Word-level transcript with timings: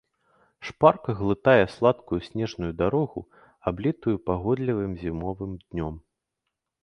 Шпарка 0.67 1.11
глытае 1.19 1.65
гладкую 1.73 2.19
снежную 2.29 2.71
дарогу, 2.81 3.21
аблітую 3.71 4.13
пагодлівым 4.29 4.91
зімовым 5.03 5.51
днём. 5.67 5.95